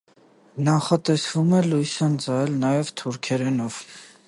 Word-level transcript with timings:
Նախատեսվում 0.69 1.53
է 1.59 1.59
լույս 1.67 1.93
ընծայել 2.07 2.57
նաև 2.65 2.93
թուրքերենով։ 3.03 3.81